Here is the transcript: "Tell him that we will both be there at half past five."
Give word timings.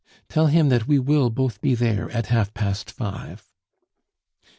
"Tell 0.29 0.47
him 0.47 0.69
that 0.69 0.87
we 0.87 0.97
will 0.97 1.29
both 1.29 1.61
be 1.61 1.75
there 1.75 2.09
at 2.09 2.25
half 2.33 2.55
past 2.55 2.89
five." 2.89 3.47